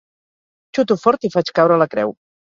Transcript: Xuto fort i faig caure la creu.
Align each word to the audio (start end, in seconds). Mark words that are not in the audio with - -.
Xuto 0.77 0.95
fort 1.01 1.27
i 1.29 1.31
faig 1.35 1.51
caure 1.59 1.77
la 1.83 1.89
creu. 1.93 2.15